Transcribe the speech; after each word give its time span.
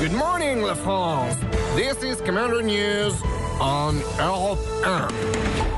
Good 0.00 0.12
morning, 0.12 0.64
la 0.64 0.74
France. 0.74 1.36
This 1.76 2.02
is 2.02 2.22
Commander 2.24 2.62
News 2.62 3.12
on 3.60 3.92
Europe 4.18 4.58
1. 4.82 5.08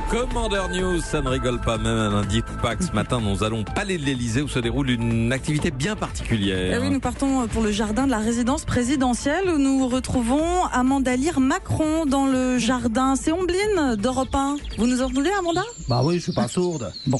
Commander 0.08 0.68
News, 0.70 1.00
ça 1.00 1.20
ne 1.20 1.28
rigole 1.28 1.60
pas, 1.60 1.76
même 1.76 1.96
un 1.96 2.10
lundi. 2.10 2.40
Ce 2.80 2.92
matin, 2.92 3.20
nous 3.20 3.42
allons 3.42 3.62
au 3.62 3.64
Palais 3.64 3.98
de 3.98 4.04
l'Elysée 4.04 4.42
où 4.42 4.46
se 4.46 4.60
déroule 4.60 4.90
une 4.90 5.32
activité 5.32 5.72
bien 5.72 5.96
particulière. 5.96 6.78
Eh 6.78 6.80
oui, 6.80 6.90
nous 6.90 7.00
partons 7.00 7.48
pour 7.48 7.62
le 7.62 7.72
jardin 7.72 8.06
de 8.06 8.12
la 8.12 8.18
résidence 8.18 8.64
présidentielle 8.64 9.48
où 9.48 9.58
nous 9.58 9.88
retrouvons 9.88 10.66
Amanda 10.72 11.16
Lear 11.16 11.40
Macron 11.40 12.06
dans 12.06 12.26
le 12.26 12.58
jardin. 12.58 13.16
C'est 13.16 13.32
Ombline 13.32 13.96
d'Europe 13.96 14.34
1. 14.34 14.56
Vous 14.78 14.86
nous 14.86 15.02
entendez, 15.02 15.30
Amanda? 15.36 15.64
Bah 15.88 16.02
oui, 16.04 16.18
je 16.18 16.24
suis 16.24 16.32
pas 16.32 16.46
sourde. 16.46 16.92
Bon. 17.08 17.18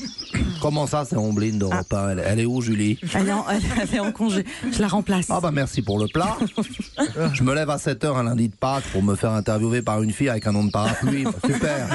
Comment 0.63 0.87
ça, 0.87 1.05
c'est 1.05 1.17
Ombline 1.17 1.59
d'Europe 1.59 1.93
1 1.93 2.11
elle, 2.11 2.23
elle 2.25 2.39
est 2.39 2.45
où, 2.45 2.63
Julie 2.63 2.97
elle 3.15 3.29
est, 3.29 3.33
en, 3.33 3.45
elle 3.49 3.95
est 3.97 3.99
en 3.99 4.13
congé. 4.13 4.45
Je 4.71 4.81
la 4.81 4.87
remplace. 4.87 5.27
Ah 5.29 5.41
bah 5.41 5.51
merci 5.53 5.83
pour 5.83 5.99
le 5.99 6.07
plat. 6.07 6.37
je 7.33 7.43
me 7.43 7.53
lève 7.53 7.69
à 7.69 7.79
7h 7.79 8.17
un 8.17 8.23
lundi 8.23 8.49
de 8.49 8.55
Pâques 8.55 8.85
pour 8.93 9.03
me 9.03 9.17
faire 9.17 9.33
interviewer 9.33 9.83
par 9.83 10.01
une 10.05 10.13
fille 10.13 10.29
avec 10.29 10.47
un 10.47 10.53
nom 10.53 10.63
de 10.63 10.71
parapluie. 10.71 11.25
Bah, 11.25 11.33
super. 11.45 11.89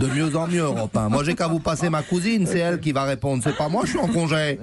De 0.00 0.06
mieux 0.06 0.36
en 0.36 0.46
mieux, 0.46 0.64
Europe 0.64 0.94
1. 0.94 1.08
Moi, 1.08 1.24
j'ai 1.24 1.34
qu'à 1.34 1.48
vous 1.48 1.58
passer 1.58 1.88
ma 1.88 2.02
cousine, 2.02 2.46
c'est 2.46 2.58
elle 2.58 2.78
qui 2.78 2.92
va 2.92 3.04
répondre. 3.04 3.42
C'est 3.42 3.56
pas 3.56 3.70
moi, 3.70 3.84
je 3.84 3.90
suis 3.90 3.98
en 3.98 4.08
congé. 4.08 4.60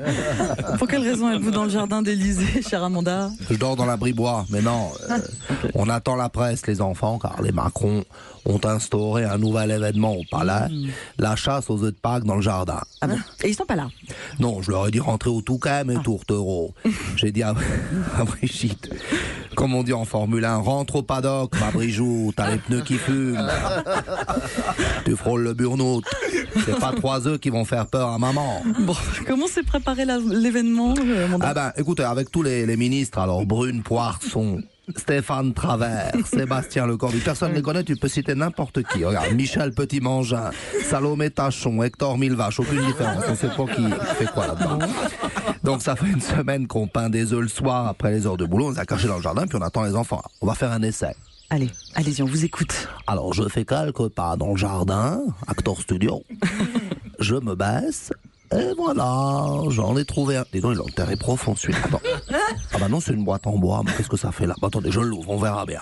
Pour 0.77 0.87
quelle 0.87 1.01
raison 1.01 1.31
êtes-vous 1.31 1.49
dans 1.49 1.63
le 1.63 1.71
jardin 1.71 2.03
d'Élysée, 2.03 2.61
chère 2.61 2.83
Amanda 2.83 3.31
Je 3.49 3.55
dors 3.55 3.75
dans 3.75 3.85
l'abri-bois. 3.87 4.45
Mais 4.51 4.61
non, 4.61 4.91
euh, 5.09 5.17
on 5.73 5.89
attend 5.89 6.15
la 6.15 6.29
presse, 6.29 6.67
les 6.67 6.79
enfants, 6.79 7.17
car 7.17 7.41
les 7.41 7.51
Macron 7.51 8.03
ont 8.45 8.59
instauré 8.65 9.23
un 9.23 9.37
nouvel 9.37 9.71
événement 9.71 10.13
au 10.13 10.23
palais, 10.29 10.67
la 11.17 11.35
chasse 11.35 11.69
aux 11.69 11.83
œufs 11.83 11.93
de 11.93 11.99
Pâques 11.99 12.25
dans 12.25 12.35
le 12.35 12.41
jardin. 12.41 12.81
Ah 13.01 13.07
bon 13.07 13.17
Et 13.43 13.49
ils 13.49 13.55
sont 13.55 13.65
pas 13.65 13.75
là 13.75 13.89
Non, 14.39 14.61
je 14.61 14.71
leur 14.71 14.87
ai 14.87 14.91
dit 14.91 14.99
rentrer 14.99 15.29
au 15.29 15.41
Touquet, 15.41 15.83
mes 15.83 16.01
tourtereaux. 16.01 16.73
J'ai 17.15 17.31
dit 17.31 17.43
à, 17.43 17.53
à 18.17 18.23
Brigitte, 18.23 18.89
comme 19.55 19.75
on 19.75 19.83
dit 19.83 19.93
en 19.93 20.05
Formule 20.05 20.45
1, 20.45 20.57
rentre 20.57 20.97
au 20.97 21.03
paddock, 21.03 21.53
ma 21.59 21.71
Brigitte, 21.71 22.35
t'as 22.35 22.51
les 22.51 22.57
pneus 22.57 22.81
qui 22.81 22.95
fument. 22.95 23.47
tu 25.05 25.15
frôles 25.15 25.43
le 25.43 25.53
burnout. 25.53 26.03
C'est 26.65 26.79
pas 26.79 26.91
trois 26.91 27.27
œufs 27.27 27.39
qui 27.39 27.49
vont 27.49 27.65
faire 27.65 27.87
peur 27.87 28.09
à 28.09 28.19
maman. 28.19 28.61
Bon, 28.81 28.95
comment 29.27 29.47
s'est 29.47 29.63
préparé 29.63 30.05
l'événement, 30.05 30.93
euh, 30.97 31.27
Ah 31.41 31.53
ben, 31.53 31.73
écoutez, 31.77 32.03
avec 32.03 32.31
tous 32.31 32.43
les, 32.43 32.65
les 32.65 32.77
ministres, 32.77 33.17
alors 33.19 33.45
Brune 33.45 33.81
Poisson, 33.83 34.61
Stéphane 34.95 35.53
Travers, 35.53 36.11
Sébastien 36.25 36.85
Lecornu, 36.85 37.19
personne 37.19 37.51
ne 37.51 37.55
les 37.55 37.61
connaît, 37.61 37.83
tu 37.83 37.95
peux 37.95 38.07
citer 38.07 38.35
n'importe 38.35 38.83
qui. 38.83 39.05
Regarde, 39.05 39.31
Michel 39.33 39.73
Petit-Mangin, 39.73 40.51
Salomé 40.85 41.29
Tachon, 41.29 41.81
Hector 41.83 42.17
Millevache, 42.17 42.59
aucune 42.59 42.85
différence, 42.85 43.23
on 43.29 43.35
sait 43.35 43.47
pas 43.47 43.65
qui 43.65 43.83
fait 44.17 44.25
quoi 44.25 44.47
là-dedans. 44.47 44.79
Donc 45.63 45.81
ça 45.81 45.95
fait 45.95 46.07
une 46.07 46.21
semaine 46.21 46.67
qu'on 46.67 46.87
peint 46.87 47.09
des 47.09 47.33
œufs 47.33 47.41
le 47.41 47.47
soir 47.47 47.87
après 47.87 48.11
les 48.11 48.27
heures 48.27 48.37
de 48.37 48.45
boulot, 48.45 48.67
on 48.67 48.71
les 48.71 48.79
a 48.79 48.85
cachés 48.85 49.07
dans 49.07 49.17
le 49.17 49.23
jardin, 49.23 49.47
puis 49.47 49.57
on 49.57 49.61
attend 49.61 49.83
les 49.83 49.95
enfants. 49.95 50.21
On 50.41 50.45
va 50.47 50.53
faire 50.53 50.71
un 50.71 50.81
essai. 50.81 51.15
Allez, 51.49 51.69
allez-y, 51.95 52.21
on 52.23 52.25
vous 52.25 52.45
écoute. 52.45 52.87
Alors 53.07 53.33
je 53.33 53.47
fais 53.47 53.65
quelques 53.65 54.09
pas 54.09 54.35
dans 54.35 54.51
le 54.51 54.57
jardin, 54.57 55.21
acteur 55.47 55.79
studio, 55.79 56.23
je 57.19 57.35
me 57.35 57.55
baisse, 57.55 58.11
et 58.57 58.73
voilà, 58.77 59.45
j'en 59.69 59.95
ai 59.97 60.05
trouvé 60.05 60.37
un. 60.37 60.45
Dis 60.53 60.61
donc, 60.61 60.73
il 60.75 60.79
a 60.79 60.83
enterré 60.83 61.15
profond 61.15 61.55
celui-là. 61.55 61.79
Ah 62.73 62.77
bah 62.79 62.89
non, 62.89 62.99
c'est 62.99 63.13
une 63.13 63.23
boîte 63.23 63.47
en 63.47 63.57
bois, 63.57 63.81
mais 63.85 63.91
qu'est-ce 63.93 64.09
que 64.09 64.17
ça 64.17 64.31
fait 64.31 64.47
là 64.47 64.55
Bah, 64.61 64.67
Attendez, 64.67 64.91
je 64.91 64.99
l'ouvre, 64.99 65.29
on 65.29 65.37
verra 65.37 65.65
bien. 65.65 65.79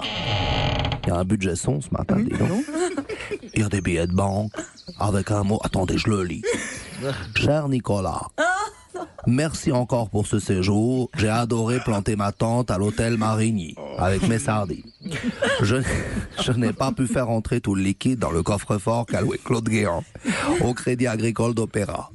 Il 1.04 1.10
y 1.10 1.12
a 1.12 1.18
un 1.18 1.26
budget 1.26 1.56
son 1.56 1.82
ce 1.82 1.90
matin, 1.92 2.18
dis 2.20 2.30
donc. 2.38 2.64
Il 3.54 3.62
y 3.62 3.64
a 3.64 3.70
des 3.70 3.82
billets 3.82 4.08
de 4.08 4.14
banque, 4.14 4.52
avec 5.00 5.32
un 5.32 5.44
mot, 5.44 5.60
attendez, 5.64 5.98
je 5.98 6.10
le 6.10 6.24
lis. 6.24 6.44
Cher 7.36 7.68
Nicolas, 7.70 8.22
Merci 9.28 9.72
encore 9.72 10.10
pour 10.10 10.26
ce 10.26 10.40
séjour. 10.40 11.10
J'ai 11.18 11.30
adoré 11.30 11.80
planter 11.80 12.16
ma 12.16 12.32
tente 12.32 12.72
à 12.72 12.78
l'hôtel 12.78 13.18
Marigny 13.18 13.76
avec 13.98 14.28
mes 14.28 14.40
sardines. 14.40 14.84
Je, 15.62 15.78
je 16.42 16.52
n'ai 16.54 16.74
pas 16.74 16.92
pu 16.92 17.06
faire 17.08 17.30
entrer 17.30 17.62
tout 17.62 17.76
le 17.76 17.84
liquide 17.84 18.20
dans 18.20 18.32
le 18.32 18.42
coffre-fort 18.42 19.06
qu'a 19.06 19.22
loué 19.22 19.40
Claude 19.44 19.70
Guéant 19.70 20.04
au 20.62 20.74
Crédit 20.74 21.08
Agricole 21.08 21.54
d'Opéra. 21.54 22.10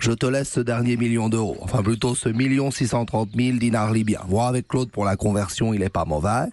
Je 0.00 0.12
te 0.12 0.24
laisse 0.24 0.50
ce 0.50 0.60
dernier 0.60 0.96
million 0.96 1.28
d'euros, 1.28 1.58
enfin 1.60 1.82
plutôt 1.82 2.14
ce 2.14 2.30
million 2.30 2.70
630 2.70 3.28
000 3.36 3.58
dinars 3.58 3.92
libyens. 3.92 4.22
Vois 4.26 4.48
avec 4.48 4.66
Claude 4.66 4.90
pour 4.90 5.04
la 5.04 5.16
conversion, 5.16 5.74
il 5.74 5.82
est 5.82 5.90
pas 5.90 6.06
mauvais. 6.06 6.46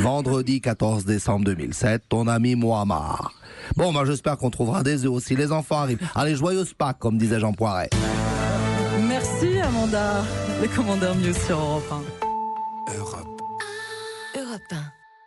Vendredi 0.00 0.62
14 0.62 1.04
décembre 1.04 1.44
2007, 1.44 2.04
ton 2.08 2.26
ami 2.26 2.56
Mohamed. 2.56 2.96
Bon, 3.76 3.92
bah 3.92 4.04
j'espère 4.06 4.38
qu'on 4.38 4.50
trouvera 4.50 4.82
des 4.82 5.04
œufs 5.04 5.12
aussi. 5.12 5.36
Les 5.36 5.52
enfants 5.52 5.80
arrivent. 5.80 6.00
Allez, 6.14 6.36
joyeuse 6.36 6.72
Pâques, 6.72 6.98
comme 6.98 7.18
disait 7.18 7.38
Jean 7.38 7.52
Poiret. 7.52 7.90
Merci, 9.06 9.58
Amanda. 9.58 10.24
Les 10.62 10.68
commandeurs 10.68 11.16
News 11.16 11.34
sur 11.46 11.58
Europe 11.58 11.92
1. 11.92 13.35